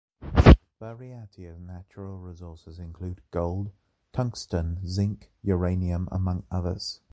[0.81, 3.69] Buryatia’s natural resources include gold,
[4.11, 7.01] tungsten, zinc, uranium among others.